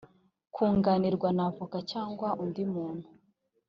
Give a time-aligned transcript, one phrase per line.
[0.53, 3.07] kunganirwa na avoka cyangwa undi muntu